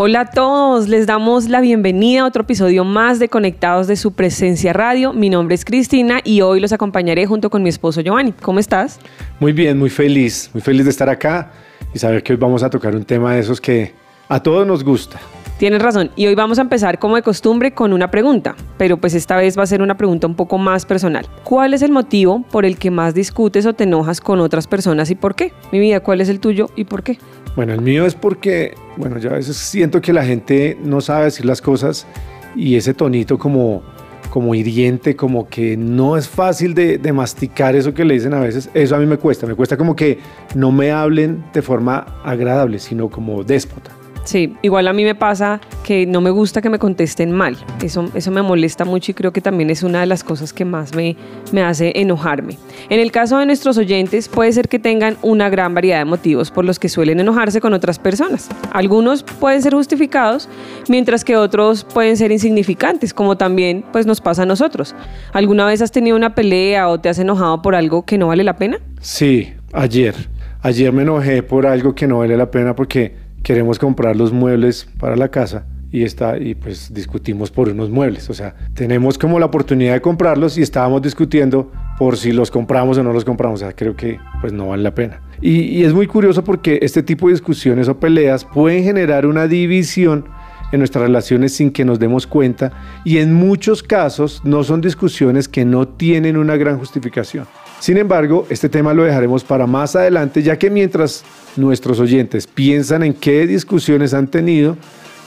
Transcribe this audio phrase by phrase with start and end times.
[0.00, 4.12] Hola a todos, les damos la bienvenida a otro episodio más de Conectados de su
[4.12, 5.12] presencia radio.
[5.12, 8.30] Mi nombre es Cristina y hoy los acompañaré junto con mi esposo Giovanni.
[8.30, 9.00] ¿Cómo estás?
[9.40, 11.50] Muy bien, muy feliz, muy feliz de estar acá
[11.92, 13.92] y saber que hoy vamos a tocar un tema de esos que
[14.28, 15.18] a todos nos gusta.
[15.58, 16.12] Tienes razón.
[16.14, 19.58] Y hoy vamos a empezar como de costumbre con una pregunta, pero pues esta vez
[19.58, 21.26] va a ser una pregunta un poco más personal.
[21.42, 25.10] ¿Cuál es el motivo por el que más discutes o te enojas con otras personas
[25.10, 25.52] y por qué?
[25.72, 27.18] Mi vida, ¿cuál es el tuyo y por qué?
[27.58, 31.24] Bueno, el mío es porque, bueno, yo a veces siento que la gente no sabe
[31.24, 32.06] decir las cosas
[32.54, 33.82] y ese tonito como,
[34.30, 38.38] como hiriente, como que no es fácil de, de masticar eso que le dicen a
[38.38, 40.20] veces, eso a mí me cuesta, me cuesta como que
[40.54, 43.97] no me hablen de forma agradable, sino como déspota.
[44.28, 47.56] Sí, igual a mí me pasa que no me gusta que me contesten mal.
[47.82, 50.66] Eso, eso me molesta mucho y creo que también es una de las cosas que
[50.66, 51.16] más me,
[51.50, 52.58] me hace enojarme.
[52.90, 56.50] En el caso de nuestros oyentes, puede ser que tengan una gran variedad de motivos
[56.50, 58.50] por los que suelen enojarse con otras personas.
[58.70, 60.50] Algunos pueden ser justificados,
[60.90, 64.94] mientras que otros pueden ser insignificantes, como también pues, nos pasa a nosotros.
[65.32, 68.44] ¿Alguna vez has tenido una pelea o te has enojado por algo que no vale
[68.44, 68.78] la pena?
[69.00, 70.14] Sí, ayer.
[70.60, 74.88] Ayer me enojé por algo que no vale la pena porque queremos comprar los muebles
[74.98, 79.38] para la casa y está y pues discutimos por unos muebles, o sea, tenemos como
[79.38, 83.62] la oportunidad de comprarlos y estábamos discutiendo por si los compramos o no los compramos,
[83.62, 85.22] o sea, creo que pues no vale la pena.
[85.40, 89.46] Y, y es muy curioso porque este tipo de discusiones o peleas pueden generar una
[89.46, 90.26] división
[90.72, 92.72] en nuestras relaciones sin que nos demos cuenta
[93.04, 97.46] y en muchos casos no son discusiones que no tienen una gran justificación.
[97.80, 101.24] Sin embargo, este tema lo dejaremos para más adelante, ya que mientras
[101.56, 104.76] nuestros oyentes piensan en qué discusiones han tenido,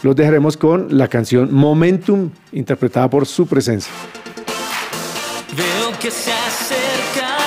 [0.03, 3.91] los dejaremos con la canción Momentum, interpretada por su presencia.
[5.55, 7.37] Veo que se acerca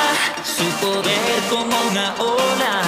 [0.42, 1.14] su poder
[1.50, 2.82] como una ola.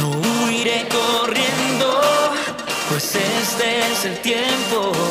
[0.00, 0.10] No
[0.46, 2.00] huiré corriendo,
[2.88, 5.07] pues este es el tiempo.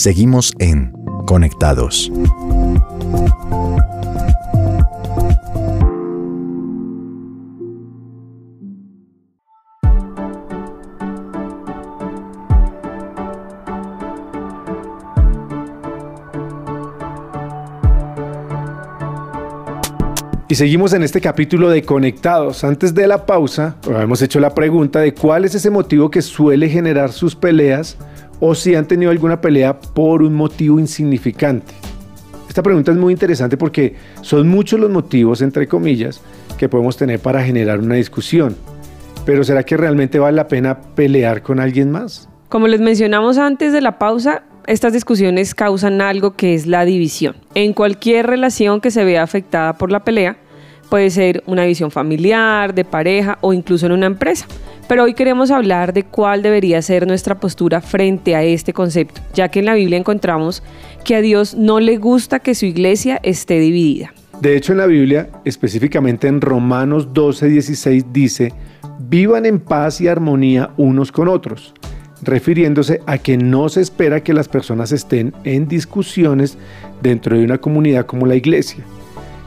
[0.00, 0.94] Seguimos en
[1.26, 2.10] Conectados.
[20.48, 22.64] Y seguimos en este capítulo de Conectados.
[22.64, 26.70] Antes de la pausa, hemos hecho la pregunta de cuál es ese motivo que suele
[26.70, 27.98] generar sus peleas
[28.40, 31.74] o si han tenido alguna pelea por un motivo insignificante.
[32.48, 36.20] Esta pregunta es muy interesante porque son muchos los motivos, entre comillas,
[36.58, 38.56] que podemos tener para generar una discusión.
[39.24, 42.28] Pero ¿será que realmente vale la pena pelear con alguien más?
[42.48, 47.36] Como les mencionamos antes de la pausa, estas discusiones causan algo que es la división.
[47.54, 50.36] En cualquier relación que se vea afectada por la pelea,
[50.88, 54.46] puede ser una división familiar, de pareja o incluso en una empresa.
[54.90, 59.48] Pero hoy queremos hablar de cuál debería ser nuestra postura frente a este concepto, ya
[59.48, 60.64] que en la Biblia encontramos
[61.04, 64.12] que a Dios no le gusta que su iglesia esté dividida.
[64.40, 68.52] De hecho, en la Biblia, específicamente en Romanos 12, 16, dice,
[68.98, 71.72] vivan en paz y armonía unos con otros,
[72.22, 76.58] refiriéndose a que no se espera que las personas estén en discusiones
[77.00, 78.82] dentro de una comunidad como la iglesia.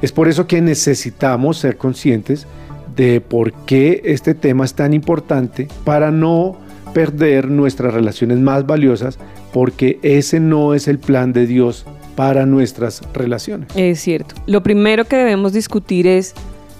[0.02, 2.48] Es por eso que necesitamos ser conscientes
[2.96, 6.58] de por qué este tema es tan importante para no
[6.94, 9.18] perder nuestras relaciones más valiosas,
[9.52, 11.86] porque ese no es el plan de Dios
[12.16, 13.70] para nuestras relaciones.
[13.76, 14.36] Es cierto.
[14.46, 16.34] Lo primero que debemos discutir es,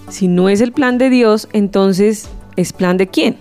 [0.08, 3.36] si no es el plan de Dios, entonces, ¿es plan de quién?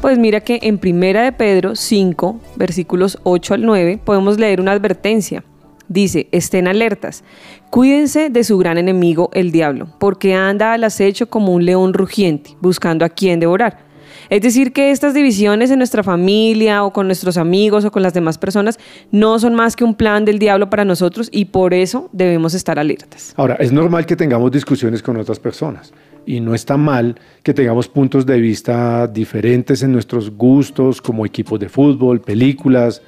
[0.00, 4.72] Pues mira que en Primera de Pedro 5, versículos 8 al 9, podemos leer una
[4.72, 5.44] advertencia.
[5.88, 7.24] Dice, estén alertas,
[7.70, 12.56] cuídense de su gran enemigo, el diablo, porque anda al acecho como un león rugiente,
[12.60, 13.84] buscando a quien devorar.
[14.30, 18.14] Es decir, que estas divisiones en nuestra familia o con nuestros amigos o con las
[18.14, 18.78] demás personas
[19.10, 22.78] no son más que un plan del diablo para nosotros y por eso debemos estar
[22.78, 23.34] alertas.
[23.36, 25.92] Ahora, es normal que tengamos discusiones con otras personas
[26.26, 31.60] y no está mal que tengamos puntos de vista diferentes en nuestros gustos como equipos
[31.60, 33.02] de fútbol, películas,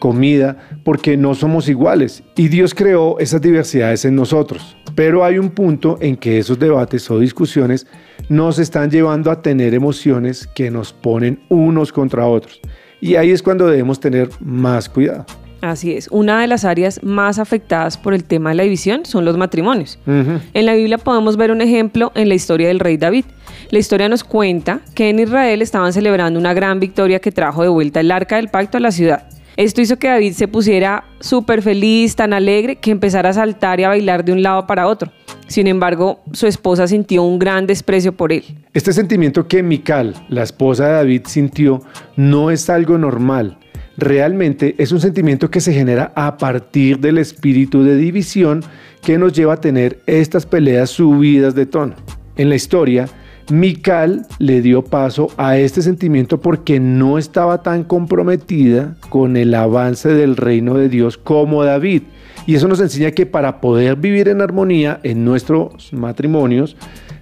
[0.00, 4.76] comida, porque no somos iguales y Dios creó esas diversidades en nosotros.
[4.96, 7.86] Pero hay un punto en que esos debates o discusiones
[8.28, 12.60] nos están llevando a tener emociones que nos ponen unos contra otros.
[13.00, 15.24] Y ahí es cuando debemos tener más cuidado.
[15.60, 19.26] Así es, una de las áreas más afectadas por el tema de la división son
[19.26, 19.98] los matrimonios.
[20.06, 20.40] Ujú.
[20.54, 23.26] En la Biblia podemos ver un ejemplo en la historia del rey David.
[23.70, 27.68] La historia nos cuenta que en Israel estaban celebrando una gran victoria que trajo de
[27.68, 29.28] vuelta el arca del pacto a la ciudad.
[29.60, 33.84] Esto hizo que David se pusiera súper feliz, tan alegre, que empezara a saltar y
[33.84, 35.12] a bailar de un lado para otro.
[35.48, 38.42] Sin embargo, su esposa sintió un gran desprecio por él.
[38.72, 41.82] Este sentimiento que Mical, la esposa de David, sintió
[42.16, 43.58] no es algo normal.
[43.98, 48.64] Realmente es un sentimiento que se genera a partir del espíritu de división
[49.02, 51.96] que nos lleva a tener estas peleas subidas de tono.
[52.36, 53.10] En la historia,
[53.50, 60.08] Mical le dio paso a este sentimiento porque no estaba tan comprometida con el avance
[60.08, 62.02] del reino de Dios como David.
[62.46, 66.76] Y eso nos enseña que para poder vivir en armonía en nuestros matrimonios,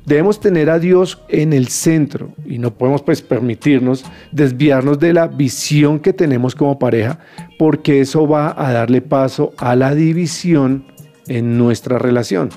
[0.04, 5.28] debemos tener a Dios en el centro y no podemos pues permitirnos desviarnos de la
[5.28, 7.18] visión que tenemos como pareja
[7.58, 10.85] porque eso va a darle paso a la división
[11.28, 12.50] en nuestra relación.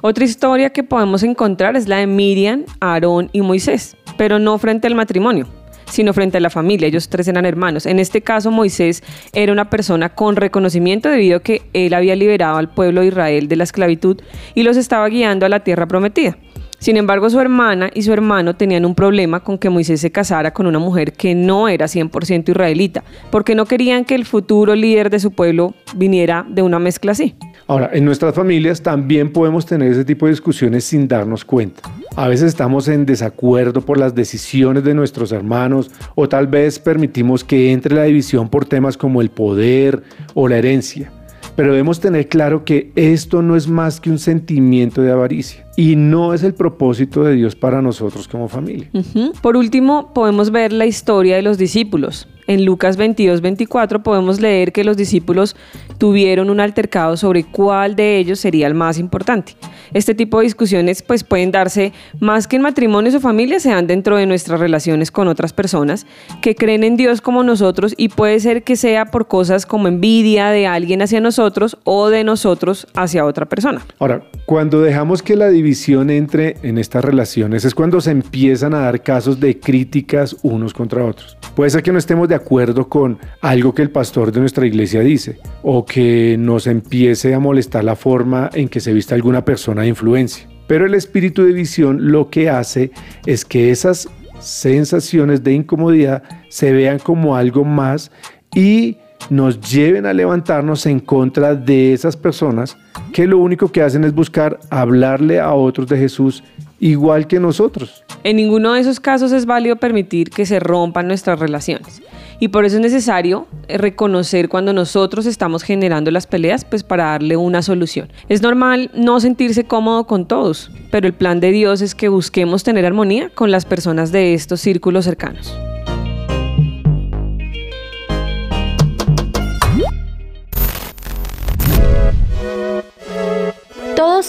[0.00, 4.86] Otra historia que podemos encontrar es la de Miriam, Aarón y Moisés, pero no frente
[4.86, 5.46] al matrimonio
[5.90, 6.88] sino frente a la familia.
[6.88, 7.86] Ellos tres eran hermanos.
[7.86, 9.02] En este caso, Moisés
[9.32, 13.48] era una persona con reconocimiento debido a que él había liberado al pueblo de Israel
[13.48, 14.20] de la esclavitud
[14.54, 16.36] y los estaba guiando a la tierra prometida.
[16.78, 20.52] Sin embargo, su hermana y su hermano tenían un problema con que Moisés se casara
[20.52, 25.10] con una mujer que no era 100% israelita, porque no querían que el futuro líder
[25.10, 27.34] de su pueblo viniera de una mezcla así.
[27.70, 31.82] Ahora, en nuestras familias también podemos tener ese tipo de discusiones sin darnos cuenta.
[32.16, 37.44] A veces estamos en desacuerdo por las decisiones de nuestros hermanos o tal vez permitimos
[37.44, 41.12] que entre la división por temas como el poder o la herencia.
[41.56, 45.94] Pero debemos tener claro que esto no es más que un sentimiento de avaricia y
[45.94, 48.90] no es el propósito de Dios para nosotros como familia.
[48.92, 49.30] Ujú.
[49.40, 52.26] Por último, podemos ver la historia de los discípulos.
[52.48, 55.54] En Lucas 22, 24 podemos leer que los discípulos
[55.98, 59.54] tuvieron un altercado sobre cuál de ellos sería el más importante.
[59.92, 63.86] Este tipo de discusiones pues pueden darse más que en matrimonios o familias, se dan
[63.86, 66.06] dentro de nuestras relaciones con otras personas
[66.40, 70.48] que creen en Dios como nosotros y puede ser que sea por cosas como envidia
[70.48, 73.82] de alguien hacia nosotros o de nosotros hacia otra persona.
[73.98, 75.67] Ahora, cuando dejamos que la división
[76.10, 81.04] entre en estas relaciones es cuando se empiezan a dar casos de críticas unos contra
[81.04, 81.36] otros.
[81.54, 85.00] Puede ser que no estemos de acuerdo con algo que el pastor de nuestra iglesia
[85.00, 89.82] dice o que nos empiece a molestar la forma en que se viste alguna persona
[89.82, 90.48] de influencia.
[90.66, 92.90] Pero el espíritu de visión lo que hace
[93.26, 94.08] es que esas
[94.40, 98.10] sensaciones de incomodidad se vean como algo más
[98.54, 98.96] y
[99.30, 102.76] nos lleven a levantarnos en contra de esas personas
[103.12, 106.42] que lo único que hacen es buscar hablarle a otros de Jesús
[106.80, 108.04] igual que nosotros.
[108.24, 112.02] En ninguno de esos casos es válido permitir que se rompan nuestras relaciones.
[112.40, 117.06] Y por eso es necesario eh, reconocer cuando nosotros estamos generando las peleas, pues para
[117.06, 118.08] darle una solución.
[118.28, 122.62] Es normal no sentirse cómodo con todos, pero el plan de Dios es que busquemos
[122.62, 125.52] tener armonía con las personas de estos círculos cercanos.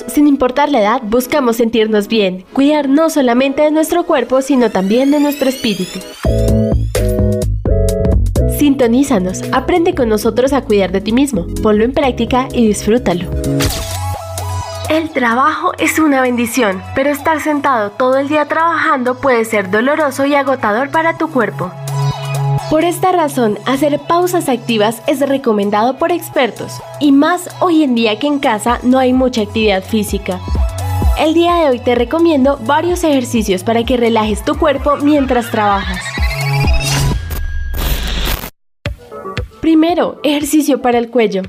[0.08, 5.12] Sin importar la edad, buscamos sentirnos bien, cuidar no solamente de nuestro cuerpo, sino también
[5.12, 6.00] de nuestro espíritu.
[8.58, 13.30] Sintonízanos, aprende con nosotros a cuidar de ti mismo, ponlo en práctica y disfrútalo.
[14.90, 20.26] El trabajo es una bendición, pero estar sentado todo el día trabajando puede ser doloroso
[20.26, 21.72] y agotador para tu cuerpo.
[22.70, 28.20] Por esta razón, hacer pausas activas es recomendado por expertos, y más hoy en día
[28.20, 30.40] que en casa no hay mucha actividad física.
[31.18, 36.00] El día de hoy te recomiendo varios ejercicios para que relajes tu cuerpo mientras trabajas.
[39.62, 41.42] Primero, ejercicio para el cuello.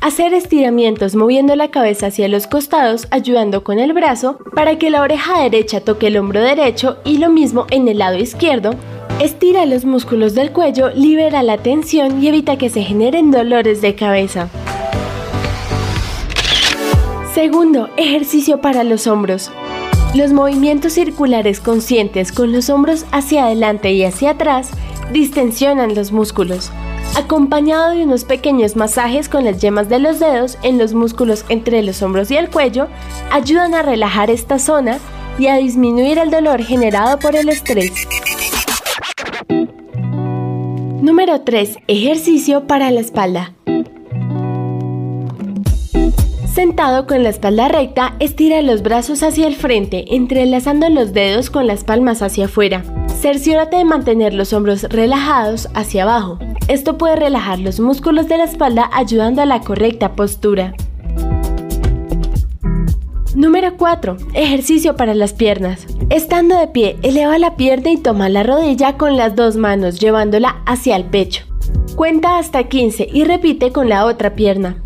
[0.00, 5.00] Hacer estiramientos moviendo la cabeza hacia los costados ayudando con el brazo para que la
[5.00, 8.74] oreja derecha toque el hombro derecho y lo mismo en el lado izquierdo.
[9.20, 13.94] Estira los músculos del cuello, libera la tensión y evita que se generen dolores de
[13.94, 14.48] cabeza.
[17.32, 19.50] Segundo, ejercicio para los hombros.
[20.14, 24.70] Los movimientos circulares conscientes con los hombros hacia adelante y hacia atrás
[25.12, 26.70] distensionan los músculos
[27.16, 31.82] acompañado de unos pequeños masajes con las yemas de los dedos en los músculos entre
[31.82, 32.88] los hombros y el cuello,
[33.30, 34.98] ayudan a relajar esta zona
[35.38, 37.92] y a disminuir el dolor generado por el estrés.
[41.04, 41.80] Número 3.
[41.86, 43.52] Ejercicio para la espalda.
[46.50, 51.66] Sentado con la espalda recta, estira los brazos hacia el frente, entrelazando los dedos con
[51.66, 52.82] las palmas hacia afuera.
[53.20, 56.38] Cerciórate de mantener los hombros relajados hacia abajo.
[56.68, 60.72] Esto puede relajar los músculos de la espalda ayudando a la correcta postura.
[63.34, 64.16] Número 4.
[64.34, 65.88] Ejercicio para las piernas.
[66.08, 70.62] Estando de pie, eleva la pierna y toma la rodilla con las dos manos llevándola
[70.66, 71.44] hacia el pecho.
[71.96, 74.76] Cuenta hasta 15 y repite con la otra pierna.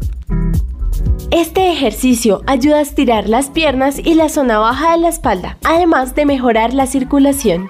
[1.30, 6.14] Este ejercicio ayuda a estirar las piernas y la zona baja de la espalda, además
[6.14, 7.68] de mejorar la circulación.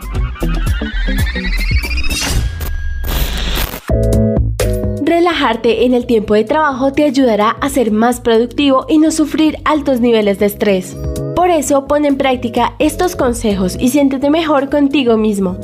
[5.40, 10.00] En el tiempo de trabajo te ayudará a ser más productivo y no sufrir altos
[10.00, 10.96] niveles de estrés.
[11.36, 15.56] Por eso pon en práctica estos consejos y siéntete mejor contigo mismo.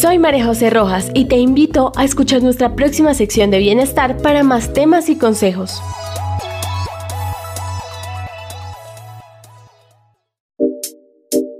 [0.00, 4.42] Soy María José Rojas y te invito a escuchar nuestra próxima sección de bienestar para
[4.42, 5.82] más temas y consejos.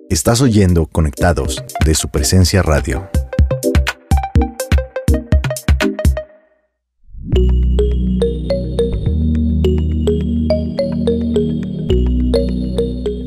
[0.08, 3.10] Estás oyendo Conectados de su presencia radio.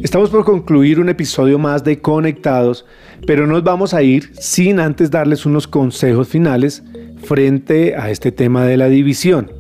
[0.05, 2.85] Estamos por concluir un episodio más de Conectados,
[3.25, 6.83] pero nos vamos a ir sin antes darles unos consejos finales
[7.24, 9.51] frente a este tema de la división.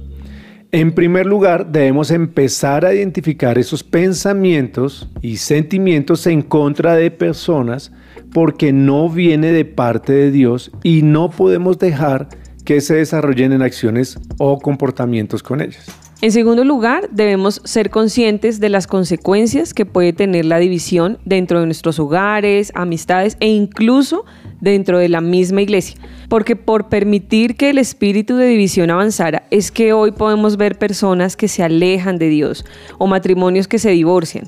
[0.71, 7.91] En primer lugar, debemos empezar a identificar esos pensamientos y sentimientos en contra de personas
[8.31, 12.29] porque no viene de parte de Dios y no podemos dejar
[12.63, 16.04] que se desarrollen en acciones o comportamientos con ellas.
[16.21, 21.59] En segundo lugar, debemos ser conscientes de las consecuencias que puede tener la división dentro
[21.59, 24.23] de nuestros hogares, amistades e incluso
[24.61, 25.99] dentro de la misma iglesia.
[26.29, 31.35] Porque por permitir que el espíritu de división avanzara, es que hoy podemos ver personas
[31.35, 32.65] que se alejan de Dios
[32.97, 34.45] o matrimonios que se divorcian.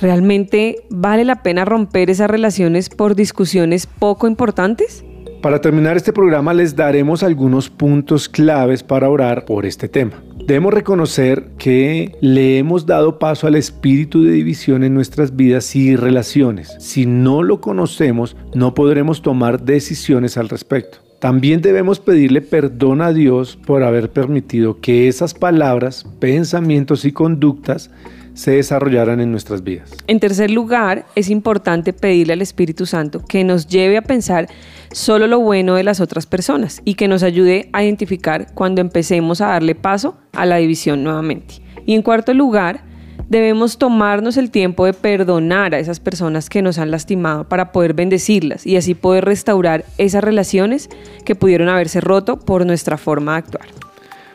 [0.00, 5.04] ¿Realmente vale la pena romper esas relaciones por discusiones poco importantes?
[5.42, 10.22] Para terminar este programa les daremos algunos puntos claves para orar por este tema.
[10.48, 15.94] Debemos reconocer que le hemos dado paso al espíritu de división en nuestras vidas y
[15.94, 16.74] relaciones.
[16.78, 21.00] Si no lo conocemos, no podremos tomar decisiones al respecto.
[21.18, 27.90] También debemos pedirle perdón a Dios por haber permitido que esas palabras, pensamientos y conductas
[28.32, 29.90] se desarrollaran en nuestras vidas.
[30.06, 34.48] En tercer lugar, es importante pedirle al Espíritu Santo que nos lleve a pensar
[34.92, 39.40] solo lo bueno de las otras personas y que nos ayude a identificar cuando empecemos
[39.40, 41.56] a darle paso a la división nuevamente.
[41.86, 42.84] Y en cuarto lugar,
[43.28, 47.94] debemos tomarnos el tiempo de perdonar a esas personas que nos han lastimado para poder
[47.94, 50.88] bendecirlas y así poder restaurar esas relaciones
[51.24, 53.66] que pudieron haberse roto por nuestra forma de actuar.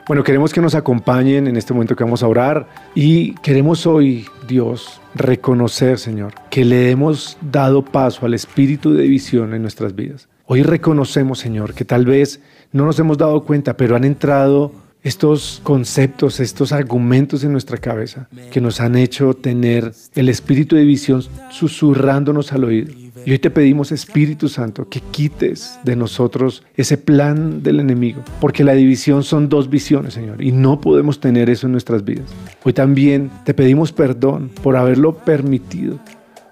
[0.05, 4.25] Bueno, queremos que nos acompañen en este momento que vamos a orar y queremos hoy,
[4.47, 10.27] Dios, reconocer, Señor, que le hemos dado paso al espíritu de división en nuestras vidas.
[10.53, 12.39] Hoy reconocemos, Señor, que tal vez
[12.71, 18.27] no nos hemos dado cuenta, pero han entrado estos conceptos, estos argumentos en nuestra cabeza
[18.51, 22.93] que nos han hecho tener el espíritu de división susurrándonos al oído.
[23.25, 28.63] Y hoy te pedimos, Espíritu Santo, que quites de nosotros ese plan del enemigo, porque
[28.63, 32.27] la división son dos visiones, Señor, y no podemos tener eso en nuestras vidas.
[32.63, 35.97] Hoy también te pedimos perdón por haberlo permitido,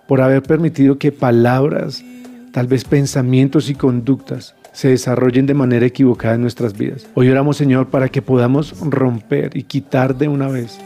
[0.07, 2.03] por haber permitido que palabras,
[2.51, 7.07] tal vez pensamientos y conductas se desarrollen de manera equivocada en nuestras vidas.
[7.13, 10.79] Hoy oramos, Señor, para que podamos romper y quitar de una vez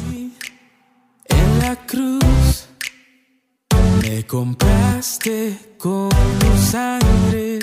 [1.28, 2.68] En la cruz
[4.02, 7.58] me compraste con tu sangre,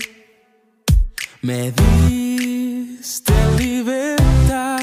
[1.42, 4.82] me diste libertad,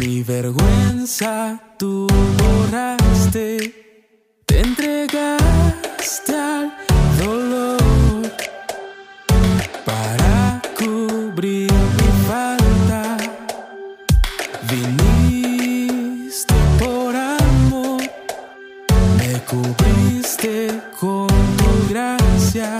[0.00, 2.06] mi vergüenza tú
[2.38, 6.91] borraste, te entregaste al
[9.92, 13.16] para cubrir mi falta.
[14.70, 18.02] Viniste por amor,
[19.18, 21.28] me cubriste con
[21.58, 22.70] tu gracia.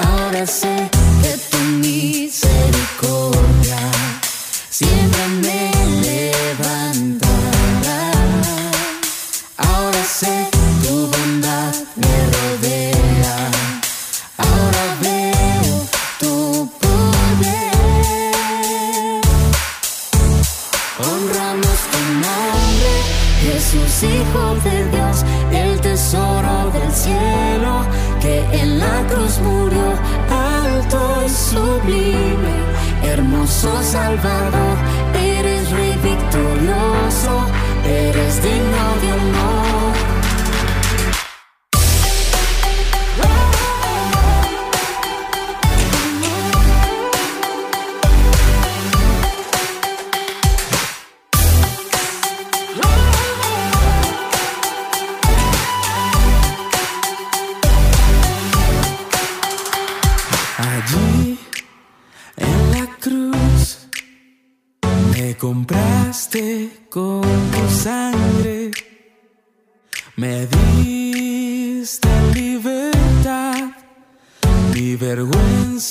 [0.00, 0.90] Ahora sé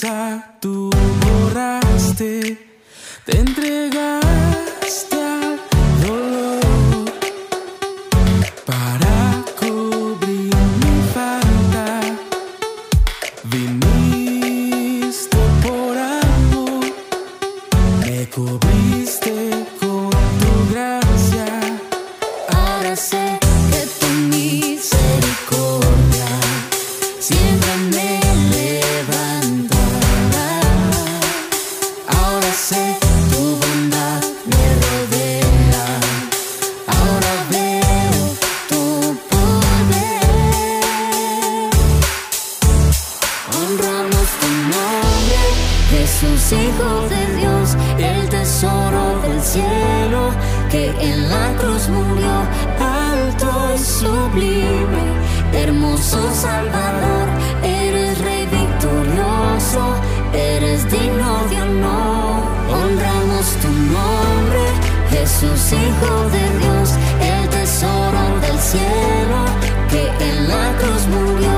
[0.02, 0.90] vergüenza tú
[1.22, 2.58] borraste,
[3.26, 4.15] te entregaste
[49.56, 50.32] cielo,
[50.70, 52.36] que en la cruz murió
[53.08, 55.06] alto y sublime.
[55.54, 57.28] Hermoso Salvador,
[57.64, 59.84] eres Rey victorioso,
[60.34, 62.36] eres digno de honor.
[62.78, 64.64] Honramos tu nombre,
[65.12, 66.88] Jesús, Hijo de Dios,
[67.32, 69.40] el tesoro del cielo,
[69.92, 71.56] que en la cruz murió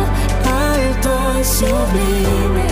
[0.70, 2.68] alto y sublime.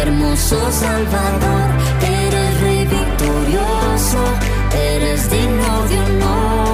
[0.00, 1.68] Hermoso Salvador,
[2.02, 4.22] eres Rey victorioso,
[4.74, 6.73] eres digno de honor.